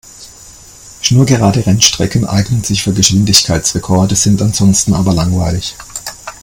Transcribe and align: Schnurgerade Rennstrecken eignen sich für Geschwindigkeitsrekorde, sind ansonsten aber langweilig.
Schnurgerade 1.01 1.67
Rennstrecken 1.67 2.25
eignen 2.25 2.63
sich 2.63 2.81
für 2.81 2.91
Geschwindigkeitsrekorde, 2.91 4.15
sind 4.15 4.41
ansonsten 4.41 4.95
aber 4.95 5.13
langweilig. 5.13 5.75